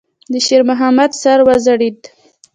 [0.31, 1.99] د شېرمحمد سر وځړېد.